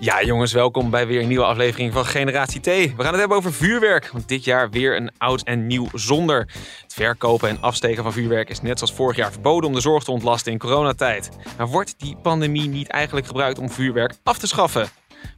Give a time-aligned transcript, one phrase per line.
[0.00, 2.64] Ja, jongens, welkom bij weer een nieuwe aflevering van Generatie T.
[2.64, 4.10] We gaan het hebben over vuurwerk.
[4.12, 6.38] Want dit jaar weer een oud en nieuw zonder.
[6.82, 10.04] Het verkopen en afsteken van vuurwerk is net zoals vorig jaar verboden om de zorg
[10.04, 11.28] te ontlasten in coronatijd.
[11.56, 14.88] Maar wordt die pandemie niet eigenlijk gebruikt om vuurwerk af te schaffen?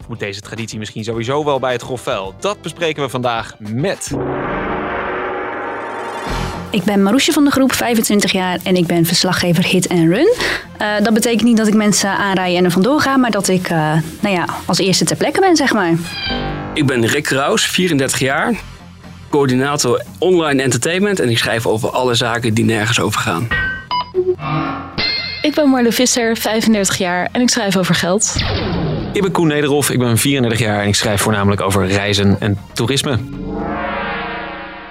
[0.08, 2.34] Moet deze traditie misschien sowieso wel bij het grof vuil?
[2.40, 4.10] Dat bespreken we vandaag met...
[6.70, 10.34] Ik ben Maroesje van de groep, 25 jaar en ik ben verslaggever Hit and Run.
[10.82, 13.70] Uh, dat betekent niet dat ik mensen aanrij en er vandoor ga, maar dat ik
[13.70, 15.94] uh, nou ja, als eerste ter plekke ben, zeg maar.
[16.74, 18.54] Ik ben Rick Kraus, 34 jaar,
[19.30, 23.48] coördinator online entertainment en ik schrijf over alle zaken die nergens over gaan.
[25.42, 28.34] Ik ben Marle Visser, 35 jaar en ik schrijf over geld.
[29.12, 32.58] Ik ben Koen Nederhof, ik ben 34 jaar en ik schrijf voornamelijk over reizen en
[32.72, 33.18] toerisme.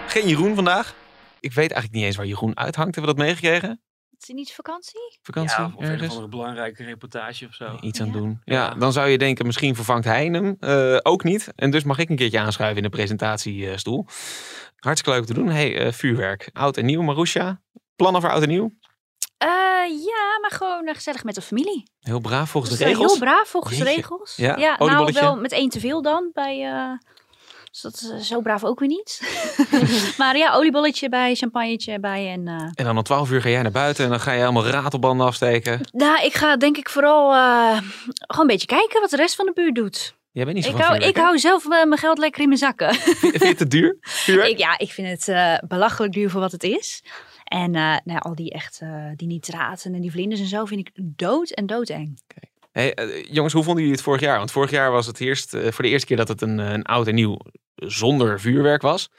[0.07, 0.97] Geen Jeroen vandaag.
[1.39, 2.95] Ik weet eigenlijk niet eens waar Jeroen uithangt.
[2.95, 3.81] Hebben we dat meegekregen?
[4.19, 5.17] Is het niet vakantie?
[5.21, 5.57] Vakantie?
[5.57, 6.01] Ja, of een ergens?
[6.07, 7.77] of andere belangrijke reportage of zo.
[7.81, 8.13] Iets aan Ja.
[8.13, 8.41] doen.
[8.43, 10.55] Ja, dan zou je denken, misschien vervangt hij hem.
[10.59, 11.51] Eh, ook niet.
[11.55, 14.05] En dus mag ik een keertje aanschuiven in de presentatiestoel.
[14.75, 15.47] Hartstikke leuk te doen.
[15.47, 16.49] hey, eh, vuurwerk.
[16.53, 17.61] Oud en nieuw, Marusha.
[17.95, 18.71] Plannen voor oud en nieuw?
[19.37, 19.47] Eh,
[20.05, 21.83] ja, maar gewoon gezellig met de familie.
[21.99, 23.11] Heel braaf volgens Dus, de regels.
[23.11, 24.35] heel braaf volgens de regels.
[24.35, 26.29] Ja, nou wel met één te veel dan.
[26.33, 26.91] Bij, eh,
[27.81, 29.21] dus dat is eh, zo braaf ook weer niet.
[30.17, 32.31] maar ja, oliebolletje bij, champagnetje bij.
[32.31, 34.43] En, eh, En dan om 12 uur ga jij naar buiten en dan ga je
[34.43, 35.79] allemaal ratelbanden afsteken.
[35.91, 37.81] nou, ik ga denk ik vooral eh,
[38.17, 40.17] gewoon een beetje kijken wat de rest van de buurt doet.
[40.31, 42.93] Jij bent niet zo Ik hou, ik hou zelf mijn geld lekker in mijn zakken.
[42.95, 43.97] Vind je het te duur?
[44.49, 47.03] Ik, ja, ik vind het belachelijk duur voor wat het is.
[47.43, 48.81] En nou, ja, al die echt,
[49.15, 52.19] die nitraten en die vlinders en zo vind ik dood en doodeng.
[52.71, 54.37] Hey, eh, jongens, hoe vonden jullie het vorig jaar?
[54.37, 57.07] Want vorig jaar was het eerst, voor de eerste keer dat het een, een oud
[57.07, 57.37] en nieuw
[57.87, 59.09] zonder vuurwerk was.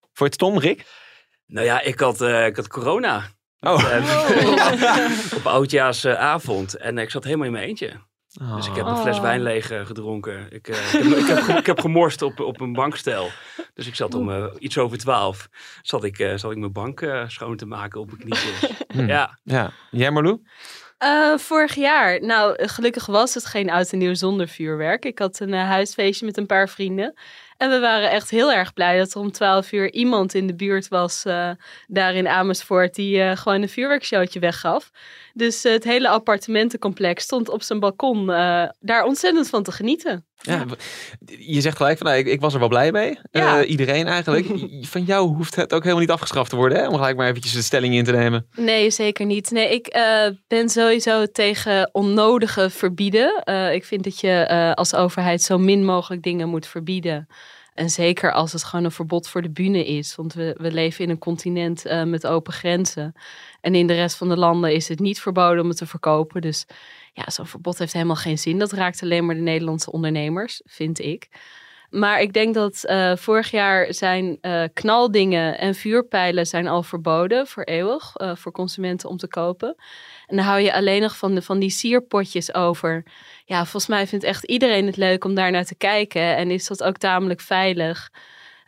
[0.00, 0.86] Vond je het stom, Rick?
[1.46, 3.22] Nou ja, ik had, eh, ik had corona.
[3.60, 3.82] Oh.
[3.92, 6.76] Eh, op oudjaarsavond.
[6.76, 8.06] En ik zat helemaal in mijn eentje.
[8.56, 9.22] Dus ik heb een fles Oh.
[9.22, 10.46] wijn leeg eh, gedronken.
[10.52, 13.30] Ik, eh, ik, heb, ik, heb, ge- ik heb gemorst op, op een bankstel.
[13.74, 15.48] Dus ik zat om eh, iets over twaalf.
[15.82, 18.70] Zat ik, eh, zat ik mijn bank eh, schoon te maken op mijn knietjes.
[18.88, 19.06] Hm.
[19.06, 19.70] Ja, Ja.
[19.90, 20.40] Jij Marlou?
[20.98, 25.04] Eh, vorig jaar, nou gelukkig was het geen oud en nieuw zonder vuurwerk.
[25.04, 27.18] Ik had een huisfeestje met een paar vrienden.
[27.58, 30.54] En we waren echt heel erg blij dat er om 12 uur iemand in de
[30.54, 31.50] buurt was eh,
[31.86, 34.90] daar in Amersfoort die eh, gewoon een vuurwerkshowtje weggaf.
[35.38, 40.26] Dus eh, het hele appartementencomplex stond op zijn balkon eh, daar ontzettend van te genieten.
[40.40, 40.64] Ja.
[41.38, 43.18] Je zegt gelijk van, nou, ik, ik was er wel blij mee.
[43.30, 43.60] Ja.
[43.60, 44.46] Eh, iedereen eigenlijk.
[44.86, 46.88] Van jou hoeft het ook helemaal niet afgeschaft te worden, hè?
[46.88, 48.46] Om gelijk maar eventjes de stelling in te nemen.
[48.56, 49.50] Nee, zeker niet.
[49.50, 53.42] Nee, ik eh, ben sowieso tegen onnodige verbieden.
[53.44, 57.26] Eh, ik vind dat je eh, als overheid zo min mogelijk dingen moet verbieden.
[57.78, 60.14] En zeker als het gewoon een verbod voor de bühne is.
[60.14, 63.12] Want we, we leven in een continent eh, met open grenzen.
[63.60, 66.40] En in de rest van de landen is het niet verboden om het te verkopen.
[66.40, 66.66] Dus
[67.12, 68.58] ja, zo'n verbod heeft helemaal geen zin.
[68.58, 71.28] Dat raakt alleen maar de Nederlandse ondernemers, vind ik.
[71.90, 77.46] Maar ik denk dat eh, vorig jaar zijn eh, knaldingen en vuurpijlen zijn al verboden
[77.46, 79.74] voor eeuwig eh, voor consumenten om te kopen.
[80.26, 83.04] En dan hou je alleen nog van, de, van die sierpotjes over.
[83.44, 86.36] Ja, volgens mij vindt echt iedereen het leuk om daar naar te kijken.
[86.36, 88.10] En is dat ook tamelijk veilig.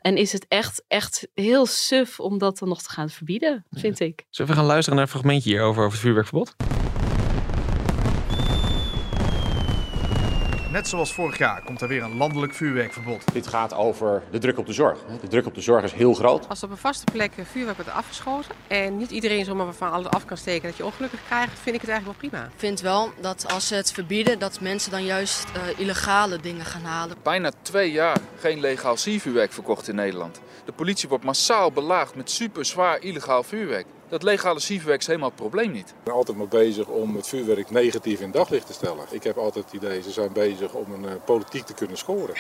[0.01, 4.01] En is het echt, echt heel suf om dat dan nog te gaan verbieden, vind
[4.01, 4.25] ik.
[4.31, 6.55] Zullen we gaan luisteren naar een fragmentje hierover over het vuurwerkverbod?
[10.71, 13.33] Net zoals vorig jaar komt er weer een landelijk vuurwerkverbod.
[13.33, 14.99] Dit gaat over de druk op de zorg.
[15.21, 16.49] De druk op de zorg is heel groot.
[16.49, 20.07] Als er op een vaste plek vuurwerk wordt afgeschoten en niet iedereen zomaar van alles
[20.07, 22.47] af kan steken dat je ongelukkig krijgt, vind ik het eigenlijk wel prima.
[22.47, 26.65] Ik vind wel dat als ze het verbieden, dat mensen dan juist eh, illegale dingen
[26.65, 27.17] gaan halen.
[27.23, 30.41] Bijna twee jaar geen legaal siervuurwerk verkocht in Nederland.
[30.65, 33.87] De politie wordt massaal belaagd met super zwaar illegaal vuurwerk.
[34.11, 35.89] Dat legale siervuurwerk is helemaal het probleem niet.
[35.89, 39.05] Ik ben altijd maar bezig om het vuurwerk negatief in daglicht te stellen.
[39.11, 42.35] Ik heb altijd het idee, ze zijn bezig om een eh, politiek te kunnen scoren.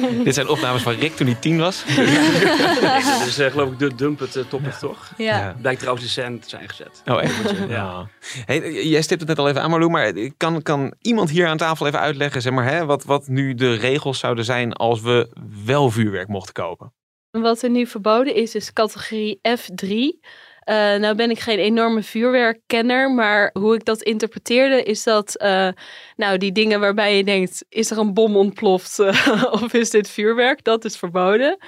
[0.24, 1.84] Dit zijn opnames van Rick toen hij tien was.
[1.86, 5.12] dat is eh, geloof ik de dump het topic toch?
[5.16, 5.56] Ja.
[5.60, 7.02] Blijkt trouwens in cent te zijn gezet.
[7.06, 7.54] Oh, echt?
[7.68, 8.08] Ja.
[8.44, 11.56] Hey, jij stipt het net al even aan, Marlou, maar kan, kan iemand hier aan
[11.56, 15.28] tafel even uitleggen zeg maar, hè, wat, wat nu de regels zouden zijn als we
[15.64, 16.92] wel vuurwerk mochten kopen?
[17.30, 19.88] Wat er nu verboden is, is categorie F3.
[20.64, 25.68] Uh, nou ben ik geen enorme vuurwerkkenner, maar hoe ik dat interpreteerde is dat, uh,
[26.16, 30.08] nou die dingen waarbij je denkt, is er een bom ontploft uh, of is dit
[30.08, 30.64] vuurwerk?
[30.64, 31.58] Dat is verboden.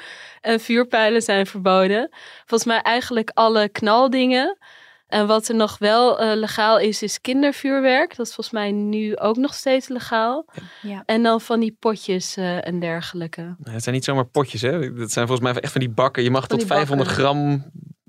[0.40, 2.08] En vuurpijlen zijn verboden.
[2.46, 4.58] Volgens mij eigenlijk alle knaldingen.
[5.06, 8.16] En wat er nog wel legaal is, is kindervuurwerk.
[8.16, 10.46] Dat is volgens mij nu ook nog steeds legaal.
[10.82, 11.02] Ja.
[11.06, 13.40] En dan van die potjes en dergelijke.
[13.40, 14.92] Nou, het zijn niet zomaar potjes, hè?
[14.92, 16.22] Dat zijn volgens mij echt van die bakken.
[16.22, 17.64] Je mag Van tot die 500 gram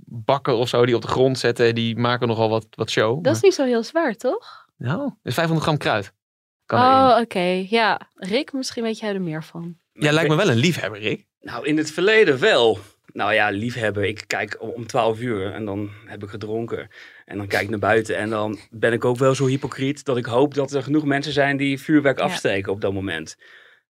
[0.06, 1.76] bakken of zo die op de grond zetten.
[1.76, 3.24] Die maken nogal wat, wat show.
[3.24, 4.66] Dat is niet zo heel zwaar, toch?
[4.78, 6.14] Nou, dus 500 gram kruid.
[6.66, 7.66] Kan oh, oké.
[7.70, 9.78] Ja, Rick, misschien weet jij er meer van.
[9.94, 11.26] Jij lijkt me wel een liefhebber, Rick.
[11.42, 12.78] Nou, in het verleden wel.
[13.14, 14.04] Nou ja, liefhebber.
[14.04, 16.90] Ik kijk om 12 uur en dan heb ik gedronken.
[17.26, 20.18] En dan kijk ik naar buiten en dan ben ik ook wel zo hypocriet dat
[20.18, 22.24] ik hoop dat er genoeg mensen zijn die vuurwerk Ja.
[22.24, 23.38] afsteken op dat moment.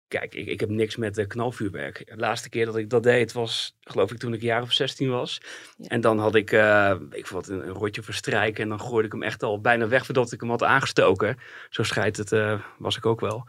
[0.08, 2.02] Kijk, ik, ik heb niks met eh, knalvuurwerk.
[2.06, 4.72] De laatste keer dat ik dat deed was, geloof ik, toen ik een jaar of
[4.72, 5.40] 16 was.
[5.82, 8.62] En dan had ik, eh weet ik wat, een, een rotje verstrijken.
[8.62, 11.38] En dan gooide ik hem echt al bijna weg voordat ik hem had aangestoken.
[11.70, 13.46] Zo scheidt het, eh, was ik ook wel.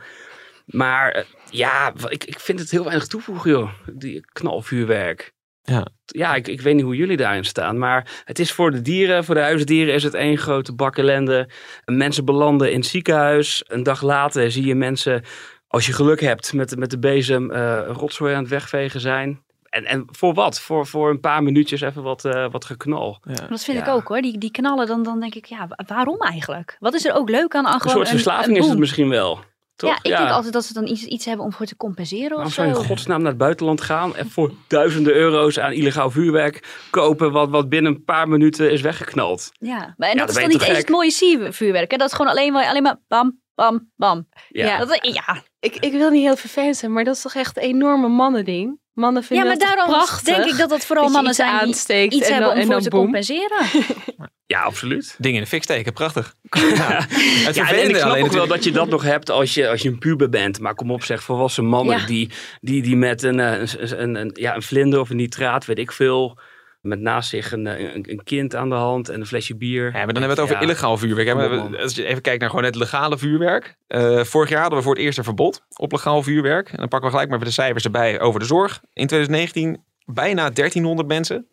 [0.65, 3.71] Maar ja, ik, ik vind het heel weinig toevoegen, joh.
[3.93, 5.33] Die knalvuurwerk.
[5.63, 5.87] Ja.
[6.05, 7.77] Ja, ik, ik weet niet hoe jullie daarin staan.
[7.77, 11.49] Maar het is voor de dieren, voor de huisdieren is het één grote bak ellende.
[11.85, 13.63] Mensen belanden in het ziekenhuis.
[13.67, 15.23] Een dag later zie je mensen,
[15.69, 19.41] als je geluk hebt, met, met de bezem eh, rotzooi aan het wegvegen zijn.
[19.69, 20.59] En, en voor wat?
[20.59, 23.19] Voor, voor een paar minuutjes even wat, eh, wat geknal.
[23.49, 24.21] Dat vind ik ook hoor.
[24.21, 26.77] Die, die knallen, dan, dan denk ik, ja, wa- waarom eigenlijk?
[26.79, 27.65] Wat is er ook leuk aan?
[27.65, 29.39] Een soort verslaving een is het misschien wel.
[29.75, 29.89] Toch?
[29.89, 32.45] Ja, ik denk altijd dat ze dan iets, iets hebben om voor te compenseren Waarom
[32.45, 36.11] of zou je in godsnaam naar het buitenland gaan en voor duizenden euro's aan illegaal
[36.11, 39.49] vuurwerk kopen, wat, wat binnen een paar minuten is weggeknald?
[39.59, 41.91] Ja, maar en Ja, dat is dan niet eens het mooie siervuurwerk.
[41.91, 41.97] Hè?
[41.97, 44.27] Dat is gewoon alleen maar, alleen maar bam, bam, bam.
[44.49, 44.65] Ja.
[44.65, 44.77] Ja.
[44.85, 45.43] Dat, ja.
[45.59, 48.79] Ik, ik wil niet heel vervelend zijn, maar dat is toch echt een enorme mannending?
[48.93, 50.35] Mannen ja, vinden maar dat daarom prachtig?
[50.35, 52.57] denk ik dat dat vooral Dat mannen iets zijn die iets en hebben dan- om
[52.57, 53.65] en voor dan te compenseren.
[54.45, 55.15] Ja, absoluut.
[55.17, 56.35] Dingen in de fik steken, prachtig.
[56.49, 56.59] Ja.
[57.07, 59.69] Het Ja, en ik snap alleen ook wel dat je dat nog hebt als je,
[59.69, 60.59] als je een puber bent.
[60.59, 62.05] Maar kom op zeg, volwassen mannen Ja.
[62.05, 62.29] die,
[62.61, 65.79] die, die met een, eh, een, een, een, ja, een vlinder of een nitraat, weet
[65.79, 66.39] ik veel,
[66.81, 69.85] met naast zich een, eh, een, een kind aan de hand en een flesje bier.
[69.85, 70.61] Ja, maar dan hebben we het over Ja.
[70.61, 71.27] illegaal vuurwerk.
[71.27, 71.77] hè.
[71.81, 73.75] Als je even kijkt naar gewoon het legale vuurwerk.
[73.87, 76.69] Eh, vorig jaar hadden we voor het eerst een verbod op legaal vuurwerk.
[76.69, 78.81] En dan pakken we gelijk maar de cijfers erbij over de zorg.
[78.93, 81.47] In 2019 bijna 1300 mensen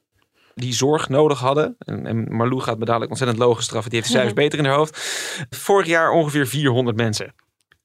[0.54, 1.76] die zorg nodig hadden.
[1.78, 3.90] En, en Marlou gaat me dadelijk ontzettend logisch straffen.
[3.90, 4.98] Die heeft de cijfers beter in haar hoofd.
[5.50, 7.34] Vorig jaar ongeveer 400 mensen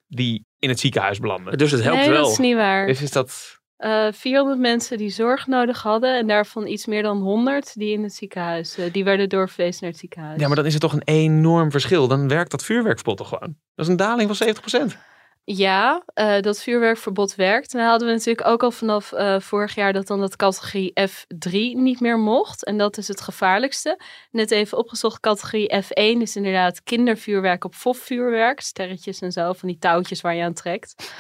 [0.07, 1.57] die in het ziekenhuis belanden.
[1.57, 2.21] Dus het helpt nee, wel.
[2.21, 2.87] dat is niet waar.
[2.87, 3.59] Dus is dat...
[3.81, 8.03] Eh 400 mensen die zorg nodig hadden en daarvan iets meer dan 100 die in
[8.03, 10.39] het ziekenhuis, eh, die werden doorverwezen naar het ziekenhuis.
[10.39, 12.07] Ja, maar dan is het toch een enorm verschil.
[12.07, 13.55] Dan werkt dat vuurwerkspot toch gewoon.
[13.75, 14.97] Dat is een daling van 70%.
[15.43, 17.73] Ja, eh, dat vuurwerkverbod werkt.
[17.73, 20.93] En dan hadden we natuurlijk ook al vanaf eh, vorig jaar dat dan dat categorie
[21.09, 22.65] F3 niet meer mocht.
[22.65, 23.99] En dat is het gevaarlijkste.
[24.31, 28.59] Net even opgezocht, categorie F1 is inderdaad kindervuurwerk op fofvuurwerk.
[28.59, 31.13] Sterretjes en zo, van die touwtjes waar je aan trekt.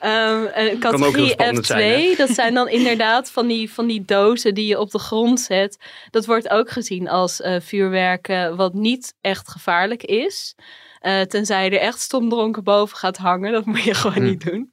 [0.00, 2.14] Heel categorie spannend F2, zijn, hè?
[2.16, 5.78] dat zijn dan inderdaad van die, van die dozen die je op de grond zet.
[6.10, 10.54] Dat wordt ook gezien als eh vuurwerk eh, wat niet echt gevaarlijk is.
[11.00, 13.52] Eh, tenzij je er echt stomdronken boven gaat hangen.
[13.52, 14.24] Dat moet je gewoon Hm.
[14.24, 14.72] niet doen.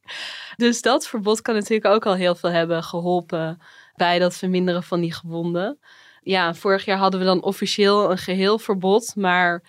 [0.55, 3.61] Dus dat verbod kan natuurlijk ook al heel veel hebben geholpen
[3.95, 5.79] bij dat verminderen van die gewonden.
[6.21, 9.63] Ja, vorig jaar hadden we dan officieel een geheel verbod, maar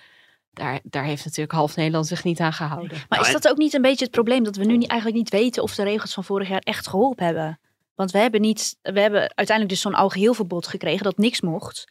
[0.58, 2.98] daar, daar heeft natuurlijk half Nederland zich niet aan gehouden.
[3.08, 5.30] Maar is dat ook niet een beetje het probleem dat we nu niet, eigenlijk niet
[5.30, 7.60] weten of de regels van vorig jaar echt geholpen hebben?
[7.94, 11.84] Want we hebben, niet, we hebben uiteindelijk dus zo'n algeheel verbod gekregen dat niks mocht.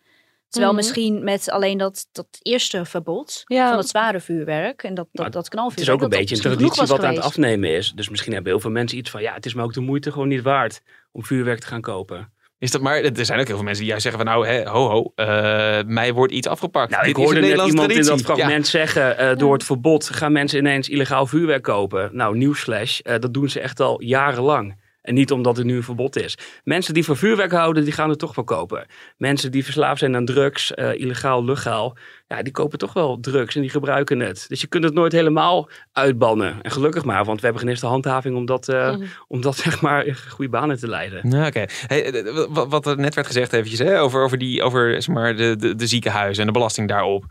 [0.50, 0.82] Terwijl Mhm.
[0.82, 3.70] misschien met alleen dat, dat eerste verbod Ja.
[3.70, 5.98] van het zware vuurwerk en dat, dat, dat Het is knalvuurwerk.
[5.98, 7.92] ook een beetje een traditie wat aan het afnemen is.
[7.92, 10.12] Dus misschien hebben heel veel mensen iets van, ja, het is me ook de moeite
[10.12, 10.82] gewoon niet waard
[11.12, 12.34] om vuurwerk te gaan kopen.
[12.60, 14.70] Is dat maar, er zijn ook heel veel mensen die juist zeggen van nou, hè,
[14.70, 16.92] ho ho, eh, mij wordt iets afgepakt.
[16.92, 19.64] Nou, Dit ik is hoorde een net iemand in dat fragment zeggen, eh, door het
[19.64, 22.10] verbod gaan mensen ineens illegaal vuurwerk kopen.
[22.14, 24.76] Nou, nieuwsflash, eh, dat doen ze echt al jarenlang.
[25.08, 26.38] En niet omdat er nu een verbod is.
[26.64, 28.86] Mensen die van vuurwerk houden, die gaan het toch wel kopen.
[29.18, 31.98] Mensen die verslaafd zijn aan drugs, eh, illegaal, legaal,
[32.28, 34.46] ja, die kopen toch wel drugs en die gebruiken het.
[34.48, 36.62] Dus je kunt het nooit helemaal uitbannen.
[36.62, 39.06] En gelukkig maar, want we hebben geen eerste handhaving om dat, eh, Mhm.
[39.28, 41.28] om dat zeg maar in goede banen te leiden.
[41.30, 41.66] Nou, oké.
[41.88, 45.36] Hey, eh, wat- er net werd gezegd eventjes, hè, over, over, die, over zeg maar,
[45.36, 47.26] de, de, de ziekenhuizen en de belasting daarop.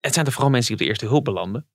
[0.00, 1.66] Het zijn toch vooral mensen die op de eerste hulp belanden?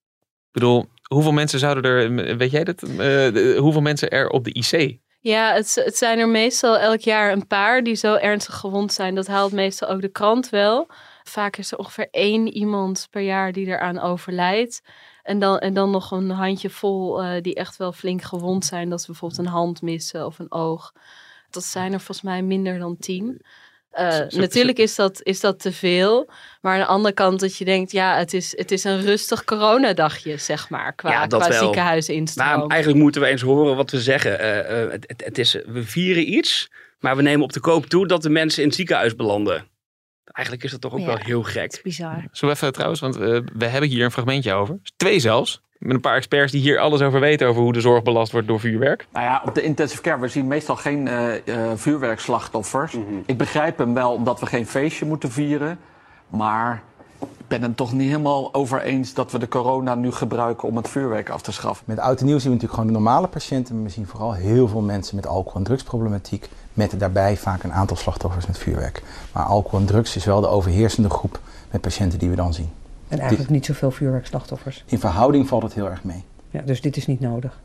[0.48, 4.54] Ik bedoel, hoeveel mensen zouden er, weet jij dat, eh, hoeveel mensen er op de
[4.54, 4.98] IC?
[5.22, 9.16] Ja, het, het zijn er meestal elk jaar een paar die zo ernstig gewond zijn.
[9.16, 10.88] Dat haalt meestal ook de krant wel.
[11.24, 14.82] Vaak is er ongeveer één iemand per jaar die eraan overlijdt.
[15.24, 18.90] En dan, en dan nog een handje vol eh, die echt wel flink gewond zijn.
[18.90, 20.94] Dat ze bijvoorbeeld een hand missen of een oog.
[21.50, 23.42] Dat zijn er volgens mij minder dan tien.
[23.90, 26.30] Eh, Zo- zo- natuurlijk is dat, is dat te veel.
[26.62, 29.44] Maar aan de andere kant dat je denkt, ja, het is, het is een rustig
[29.44, 30.94] coronadagje, zeg maar.
[30.94, 32.48] Qua, Ja, dat qua ziekenhuisinstroom.
[32.60, 34.40] Maar eigenlijk moeten we eens horen wat we zeggen.
[34.40, 36.70] Eh, eh, het, het, het is, we vieren iets,
[37.00, 39.68] maar we nemen op de koop toe dat de mensen in het ziekenhuis belanden.
[40.24, 41.80] Eigenlijk is dat toch ook Ja, wel heel gek.
[41.84, 42.28] Bizar.
[42.32, 44.80] Zo even trouwens, want eh, we hebben hier een fragmentje over.
[44.98, 45.62] Twee zelfs.
[45.80, 48.48] Met een paar experts die hier alles over weten over hoe de zorg belast wordt
[48.48, 49.08] door vuurwerk.
[49.12, 52.98] Nou ja, op de intensive care, we zien meestal geen eh, eh, vuurwerkslachtoffers.
[53.26, 55.80] Ik begrijp hem wel omdat we geen feestje moeten vieren.
[56.30, 56.84] Maar
[57.20, 60.76] ik ben het toch niet helemaal over eens dat we de corona nu gebruiken om
[60.76, 61.86] het vuurwerk af te schaffen.
[61.88, 63.76] Met oud en nieuw zien we natuurlijk gewoon de normale patiënten.
[63.76, 66.50] Maar we zien vooral heel veel mensen met alcohol- en drugsproblematiek.
[66.74, 69.04] Met daarbij vaak een aantal slachtoffers met vuurwerk.
[69.34, 71.40] Maar alcohol en drugs is wel de overheersende groep
[71.72, 72.79] met patiënten die we dan zien.
[73.10, 74.84] En eigenlijk niet zoveel vuurwerkslachtoffers.
[74.86, 76.24] In verhouding valt het heel erg mee.
[76.50, 77.60] Ja, dus dit is niet nodig.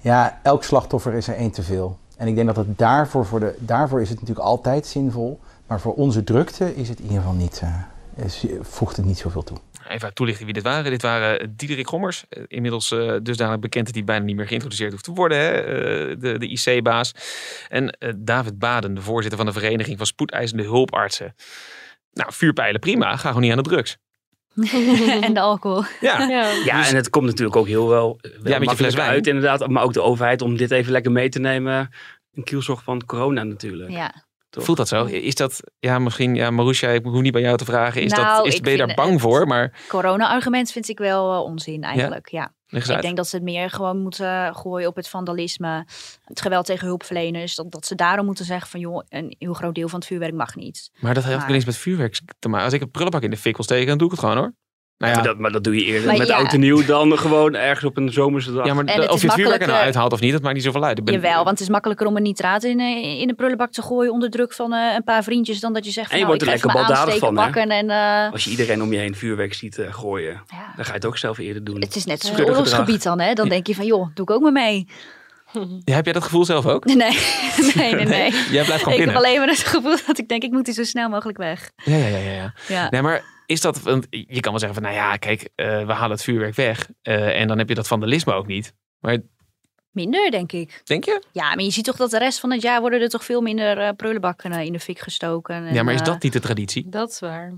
[0.00, 1.98] Ja, elk slachtoffer is er één te veel.
[2.16, 5.40] En ik denk dat het daarvoor, voor de, daarvoor is het natuurlijk altijd zinvol.
[5.66, 9.18] Maar voor onze drukte is het in ieder geval niet, eh, is, voegt het niet
[9.18, 9.56] zoveel toe.
[9.88, 10.90] Even toelichten wie dit waren.
[10.90, 12.24] Dit waren Diederik Gommers.
[12.28, 15.38] eh, Inmiddels eh, dusdanig bekend dat hij bijna niet meer geïntroduceerd hoeft te worden.
[15.38, 15.50] Hè?
[15.50, 17.14] eh, de, de IC-baas.
[17.68, 21.34] En eh, David Baden, de voorzitter van de Vereniging van Spoedeisende Hulpartsen.
[22.12, 23.16] Nou, vuurpijlen prima.
[23.16, 23.98] Ga gewoon niet aan de drugs.
[25.20, 25.82] en de alcohol.
[26.00, 26.28] Ja,
[26.64, 29.08] Ja, en het komt natuurlijk ook heel wel, wel je fles makkelijk wijn.
[29.08, 29.68] uit inderdaad.
[29.68, 31.90] Maar ook de overheid om dit even lekker mee te nemen.
[32.34, 33.90] Een kielzorg van corona natuurlijk.
[33.90, 34.25] Ja.
[34.56, 34.64] Toch?
[34.64, 35.04] Voelt dat zo?
[35.04, 38.02] Is dat, ja, misschien, ja, Marusha, ik hoef niet bij jou te vragen.
[38.02, 39.46] Is Nou, dat, is, ik ben je daar bang voor?
[39.46, 42.54] Maar Corona-argument vind ik wel eh, onzin eigenlijk, ja.
[42.68, 43.02] Ik uit.
[43.02, 45.86] denk dat ze het meer gewoon moeten gooien op het vandalisme,
[46.24, 47.54] het geweld tegen hulpverleners.
[47.54, 50.34] Dat, dat ze daarom moeten zeggen van joh, een heel groot deel van het vuurwerk
[50.34, 50.90] mag niet.
[50.98, 52.64] Maar dat heeft ook eens met vuurwerk te maken.
[52.64, 54.54] Als ik een prullenbak in de fik wil steken, dan doe ik het gewoon hoor.
[54.98, 56.36] Nou ja, Maar, dat, maar dat doe je eerder Maar met ja.
[56.36, 58.66] oud en nieuw dan gewoon ergens op een zomerse dag.
[58.66, 60.64] ja maar of is je het vuurwerk er nou uithaalt of niet, dat maakt niet
[60.64, 60.98] zoveel uit.
[60.98, 63.70] Ik ben- Jawel, want het is makkelijker om een nitraat in, eh, in een prullenbak
[63.72, 66.20] te gooien onder druk van eh, een paar vriendjes dan dat je zegt van En
[66.20, 68.98] je nou, wordt ik er lekker baldadig van, en eh, Als je iedereen om je
[68.98, 70.42] heen vuurwerk ziet eh, gooien,
[70.76, 71.80] dan ga je het ook zelf eerder doen.
[71.80, 73.32] het is net zo'n oorlogsgebied dan hè.
[73.32, 74.86] Dan denk je van joh, doe ik ook maar mee.
[75.84, 76.84] Ja, heb jij dat gevoel zelf ook?
[76.94, 77.18] Nee,
[77.74, 78.04] nee, nee.
[78.04, 78.30] nee.
[78.30, 79.06] Jij blijft gewoon ik binnen.
[79.08, 81.70] heb alleen maar het gevoel dat ik denk ik moet hier zo snel mogelijk weg.
[81.84, 82.54] Ja, ja, ja, ja.
[82.68, 82.90] ja.
[82.90, 85.92] Nee, maar is dat, want je kan wel zeggen van, nou ja, kijk, eh, we
[85.92, 86.88] halen het vuurwerk weg.
[87.02, 88.72] eh, en dan heb je dat vandalisme ook niet.
[89.00, 89.18] Maar
[89.90, 90.80] Minder, denk ik.
[90.84, 91.22] denk je?
[91.32, 93.40] Ja, maar je ziet toch dat de rest van het jaar worden er toch veel
[93.40, 95.54] minder eh, prullenbakken in de fik gestoken.
[95.54, 96.86] En, ja, maar is dat niet de traditie?
[96.88, 97.54] Dat is waar.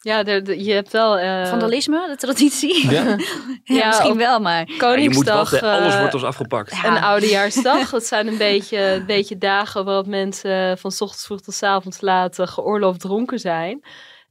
[0.00, 1.18] Ja, de, de- je hebt wel...
[1.18, 2.90] eh, Vandalisme, de traditie?
[2.90, 3.02] Ja.
[3.06, 3.16] ja,
[3.64, 4.54] Ja, misschien wel, maar...
[4.58, 6.70] Ja, je moet Koningsdag, wat, eh, alles eh, wordt ons afgepakt.
[6.84, 11.40] En Oudejaarsdag, dat zijn een beetje, een beetje dagen waarop mensen van 's ochtends vroeg
[11.40, 13.82] tot 's avonds laat eh, geoorloofd dronken zijn.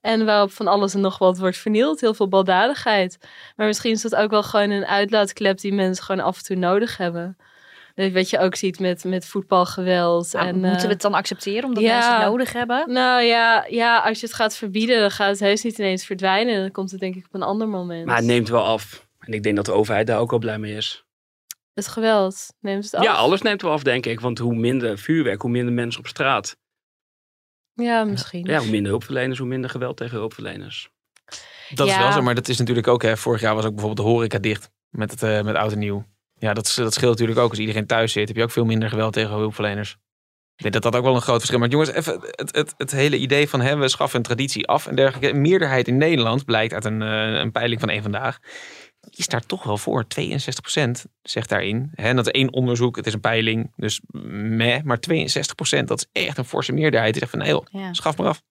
[0.01, 2.01] En waarop van alles en nog wat wordt vernield.
[2.01, 3.17] Heel veel baldadigheid.
[3.55, 6.55] Maar misschien is dat ook wel gewoon een uitlaatklep die mensen gewoon af en toe
[6.55, 7.37] nodig hebben.
[7.97, 10.33] Eh, Wat je ook ziet met, met voetbalgeweld.
[10.33, 11.93] Nou, en, moeten eh, we het dan accepteren omdat ja.
[11.93, 12.91] mensen het nodig hebben?
[12.91, 16.61] Nou ja, ja, als je het gaat verbieden, dan gaat het heus niet ineens verdwijnen.
[16.61, 18.05] Dan komt het denk ik op een ander moment.
[18.05, 19.07] Maar het neemt wel af.
[19.19, 21.05] En ik denk dat de overheid daar ook wel blij mee is.
[21.73, 23.03] Het geweld, neemt het af?
[23.03, 24.19] Ja, alles neemt wel af, denk ik.
[24.19, 26.57] Want hoe minder vuurwerk, hoe minder mensen op straat.
[27.73, 28.45] Ja, misschien.
[28.45, 30.89] Ja, hoe minder hulpverleners, hoe minder geweld tegen hulpverleners.
[31.69, 34.07] Dat is wel zo, maar dat is natuurlijk ook, hè, vorig jaar was ook bijvoorbeeld
[34.07, 36.05] de horeca dicht met, het, eh, met oud en nieuw.
[36.39, 37.49] Ja, dat, dat scheelt natuurlijk ook.
[37.49, 39.97] Als iedereen thuis zit, heb je ook veel minder geweld tegen hulpverleners.
[40.55, 41.63] Ik denk dat dat ook wel een groot verschil is.
[41.63, 44.87] Maar jongens, even het, het, het hele idee van hè, we schaffen een traditie af
[44.87, 45.29] en dergelijke.
[45.35, 48.39] Een meerderheid in Nederland, blijkt uit een, eh, een peiling van één vandaag,
[49.09, 50.07] is daar toch wel voor.
[50.07, 51.91] 62% zegt daarin.
[51.95, 54.81] Hè, dat is één onderzoek, het is een peiling, dus meh.
[54.83, 57.11] Maar 62%, dat is echt een forse meerderheid.
[57.13, 57.93] Die zegt van nee joh, Ja.
[57.93, 58.41] schaf maar af.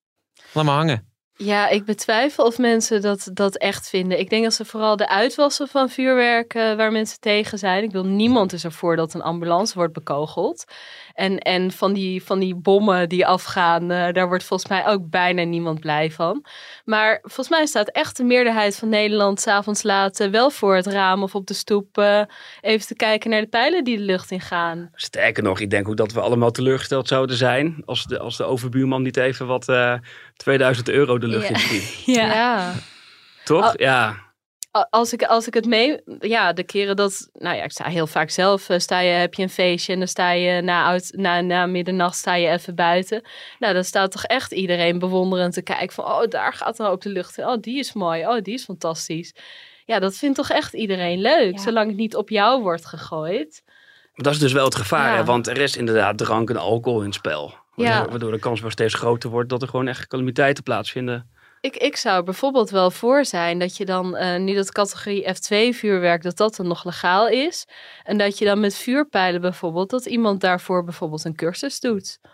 [0.52, 1.15] Laat maar hangen.
[1.38, 4.18] Ja, ik betwijfel of mensen dat, dat echt vinden.
[4.18, 7.84] Ik denk dat ze vooral de uitwassen van vuurwerk eh, waar mensen tegen zijn.
[7.84, 10.64] Ik wil niemand is ervoor dat een ambulance wordt bekogeld.
[11.14, 15.10] En, en van, die, van die bommen die afgaan, eh, daar wordt volgens mij ook
[15.10, 16.44] bijna niemand blij van.
[16.84, 20.86] Maar volgens mij staat echt de meerderheid van Nederland s'avonds laat eh, wel voor het
[20.86, 21.98] raam of op de stoep
[22.60, 24.90] even te kijken naar de pijlen die de lucht in gaan.
[24.94, 28.44] Sterker nog, ik denk ook dat we allemaal teleurgesteld zouden zijn als de, als de
[28.44, 29.66] overbuurman niet even wat
[30.36, 31.82] 2000 euro de lucht in.
[32.14, 32.72] Ja.
[33.44, 33.74] Toch?
[33.78, 34.24] Ja.
[34.90, 38.06] Als ik, als ik het mee, ja, de keren dat, nou ja, ik sta heel
[38.06, 41.08] vaak zelf, eh, sta je, heb je een feestje en dan sta je na, oud,
[41.12, 43.22] na, na middernacht sta je even buiten.
[43.58, 47.02] Nou, dan staat toch echt iedereen bewonderend te kijken van, oh, daar gaat er op
[47.02, 47.38] de lucht.
[47.38, 47.46] in.
[47.46, 48.26] Oh, die is mooi.
[48.26, 49.34] Oh, die is fantastisch.
[49.84, 53.62] Ja, dat vindt toch echt iedereen leuk, zolang het niet op jou wordt gegooid.
[53.66, 55.16] Maar Dat is dus wel het gevaar, Ja.
[55.16, 55.24] hè?
[55.24, 57.54] want er is inderdaad drank en alcohol in het spel.
[57.76, 58.10] Waardoor, Ja.
[58.10, 61.30] waardoor de kans wel steeds groter wordt dat er gewoon echt calamiteiten plaatsvinden.
[61.60, 65.34] Ik, ik zou er bijvoorbeeld wel voor zijn dat je dan, eh, nu dat categorie
[65.34, 67.66] F2 vuurwerk, dat dat dan nog legaal is.
[68.04, 72.18] En dat je dan met vuurpijlen bijvoorbeeld, dat iemand daarvoor bijvoorbeeld een cursus doet.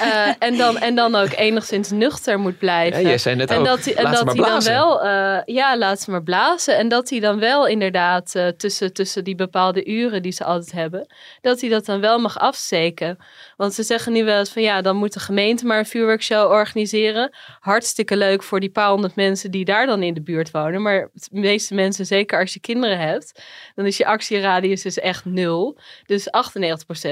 [0.00, 3.00] Eh, en, dan, en dan ook enigszins nuchter moet blijven.
[3.00, 4.64] Ja, jij zei net en ook, dat hij, en laat ze dat maar hij dan
[4.64, 6.76] wel, eh, ja, laat ze maar blazen.
[6.76, 10.72] En dat hij dan wel inderdaad eh, tussen, tussen die bepaalde uren die ze altijd
[10.72, 13.18] hebben, dat hij dat dan wel mag afsteken.
[13.60, 16.50] Want ze zeggen nu wel eens van ja, dan moet de gemeente maar een vuurwerkshow
[16.50, 17.36] organiseren.
[17.58, 20.82] Hartstikke leuk voor die paar honderd mensen die daar dan in de buurt wonen.
[20.82, 23.42] Maar de meeste mensen, zeker als je kinderen hebt,
[23.74, 25.78] dan is je actieradius dus echt nul.
[26.06, 26.30] Dus 98%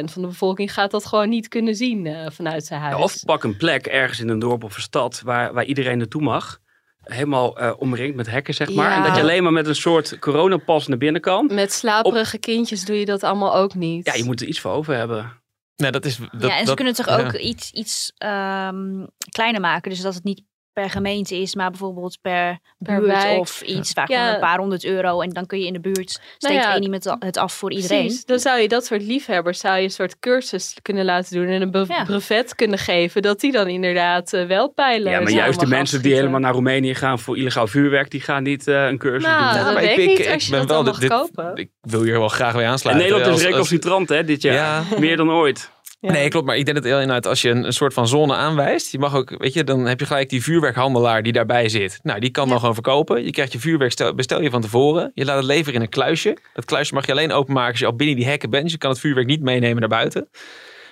[0.04, 2.96] van de bevolking gaat dat gewoon niet kunnen zien eh, vanuit zijn huis.
[2.96, 5.98] Ja, of pak een plek ergens in een dorp of een stad waar, waar iedereen
[5.98, 6.58] naartoe mag.
[7.02, 8.90] Helemaal eh, omringd met hekken, zeg maar.
[8.90, 8.96] Ja.
[8.96, 11.54] En dat je alleen maar met een soort coronapas naar binnen kan.
[11.54, 14.06] Met slaperige kindjes doe je dat allemaal ook niet.
[14.06, 15.46] Ja, je moet er iets voor over hebben.
[15.78, 16.18] Nee, dat is...
[16.38, 19.90] ja, en ze kunnen toch ook iets, iets ehm, kleiner maken.
[19.90, 20.42] Dus dat het niet
[20.80, 23.38] per gemeente is, maar bijvoorbeeld per, Per buurt wijk.
[23.38, 23.92] of iets.
[23.92, 24.18] Waar Ja.
[24.18, 25.20] gewoon een paar honderd euro.
[25.20, 27.72] En dan kun je in de buurt steekt Nou ja, één iemand het af voor
[27.72, 28.00] iedereen.
[28.04, 28.24] Precies.
[28.24, 31.62] Dan zou je dat soort liefhebbers zou je een soort cursus kunnen laten doen en
[31.62, 35.12] een be- brevet kunnen geven dat die dan inderdaad eh, wel pijlen.
[35.12, 38.42] Ja, maar juist de mensen die helemaal naar Roemenië gaan voor illegaal vuurwerk, die gaan
[38.42, 39.64] niet eh, een cursus Nou, doen.
[39.64, 41.10] dat maar ik- ik ik- niet als je ik ben dat dan wel mag dit-
[41.10, 41.56] kopen.
[41.56, 43.06] Ik wil hier wel graag weer En aansluiten.
[43.10, 44.54] Nederland is recalcitrant, hè, dit jaar.
[44.54, 44.98] Ja.
[44.98, 45.70] Meer dan ooit.
[46.00, 46.46] Nee, klopt.
[46.46, 49.14] Maar ik denk dat inderdaad, als je een, een soort van zone aanwijst, je mag
[49.14, 51.98] ook, weet je, dan heb je gelijk die vuurwerkhandelaar die daarbij zit.
[52.02, 53.24] Nou, die kan dan gewoon verkopen.
[53.24, 55.10] Je krijgt je vuurwerk, stel, bestel je van tevoren.
[55.14, 56.36] Je laat het leveren in een kluisje.
[56.54, 58.62] Dat kluisje mag je alleen openmaken als je al binnen die hekken bent.
[58.62, 60.28] Dus je kan het vuurwerk niet meenemen naar buiten.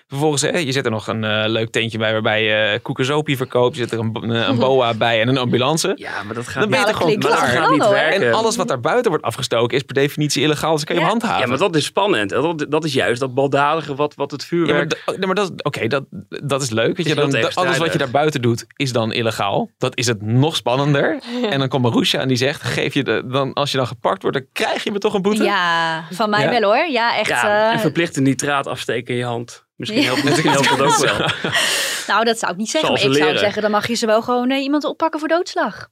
[0.08, 3.76] Vervolgens, hè, je zet er nog een eh, leuk tentje bij waarbij je koekenzopie verkoopt.
[3.76, 5.92] Je zet er een, een, een boa bij en een ambulance.
[5.94, 6.94] Ja, maar dat gaat Dan ben je niet.
[6.94, 7.48] toch gewoon klaar.
[7.48, 8.26] gaat niet werken.
[8.26, 10.70] En alles wat daar buiten wordt afgestoken is per definitie illegaal.
[10.76, 11.40] Dus dan kan je hem handhaven.
[11.40, 12.30] Ja, maar dat is spannend.
[12.30, 15.02] Dat, dat is juist dat baldadige wat, wat het Ja, vuurwerk...
[15.26, 16.96] maar, dat, is- oké, dat, dat is leuk.
[16.96, 19.70] Weet je, dan, alles wat je daar buiten doet, is dan illegaal.
[19.78, 21.20] Dat is het nog spannender.
[21.50, 24.22] En dan komt Marusha en die zegt, geef je de, dan, als je dan gepakt
[24.22, 25.42] wordt, dan krijg je me toch een boete?
[25.44, 26.50] Ja, van mij Ja?
[26.60, 26.86] wel hoor.
[26.90, 27.28] Ja, echt.
[27.28, 29.65] ja, eh, en verplichte nitraat afsteken in je hand.
[29.76, 30.06] Misschien Ja.
[30.06, 31.18] helpt, misschien helpt dat ook wel.
[32.14, 32.96] nou, dat zou ik niet zeggen.
[32.96, 35.20] Zal Maar ze ik zou zeggen, dan mag je ze wel gewoon eh, iemand oppakken
[35.20, 35.88] voor doodslag.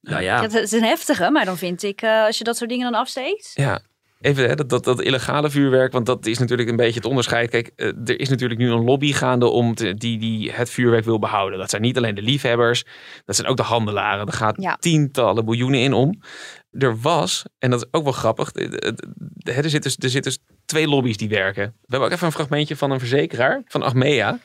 [0.00, 0.40] Nou ja.
[0.40, 3.00] Dat is een heftige, maar dan vind ik, eh, als je dat soort dingen dan
[3.00, 3.50] afsteekt.
[3.54, 3.80] Ja.
[4.20, 7.50] Even hè, dat, dat, dat illegale vuurwerk, want dat is natuurlijk een beetje het onderscheid.
[7.50, 11.04] Kijk, eh, er is natuurlijk nu een lobby gaande om te, die, die het vuurwerk
[11.04, 11.58] wil behouden.
[11.58, 12.84] Dat zijn niet alleen de liefhebbers,
[13.24, 14.26] dat zijn ook de handelaren.
[14.26, 14.76] Er gaat Ja.
[14.80, 16.20] tientallen miljoenen in om.
[16.78, 20.88] Er was, en dat is ook wel grappig, er zitten dus, er zitten dus twee
[20.88, 21.64] lobby's die werken.
[21.64, 24.38] We hebben ook even een fragmentje van een verzekeraar, van Achmea.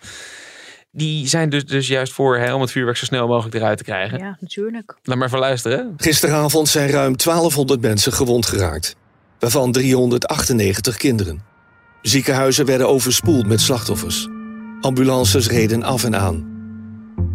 [0.92, 3.84] Die zijn dus, dus juist voor hè, om het vuurwerk zo snel mogelijk eruit te
[3.84, 4.18] krijgen.
[4.18, 4.98] Ja, natuurlijk.
[5.04, 5.94] Laat maar even luisteren.
[5.98, 8.96] Gisteravond zijn ruim 1200 mensen gewond geraakt,
[9.40, 11.44] waarvan 398 kinderen.
[12.02, 14.28] Ziekenhuizen werden overspoeld met slachtoffers.
[14.82, 16.50] Ambulances reden af en aan.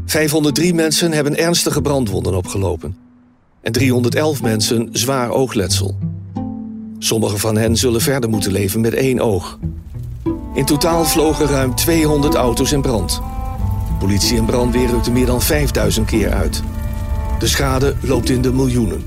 [0.06, 3.05] 503 mensen hebben ernstige brandwonden opgelopen.
[3.66, 5.98] En 311 mensen zwaar oogletsel.
[6.98, 9.58] Sommigen van hen zullen verder moeten leven met één oog.
[10.54, 13.20] In totaal vlogen ruim 200 auto's in brand.
[13.98, 16.62] Politie en brandweer rukten meer dan 5000 keer uit.
[17.38, 19.04] De schade loopt in de miljoenen.